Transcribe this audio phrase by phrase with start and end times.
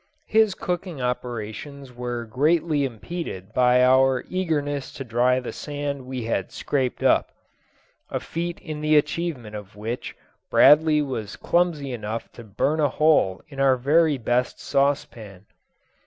[0.25, 6.51] His cooking operations were greatly impeded by our eagerness to dry the sand we had
[6.51, 7.31] scraped up
[8.09, 10.15] a feat in the achievement of which
[10.49, 15.45] Bradley was clumsy enough to burn a hole in our very best saucepan.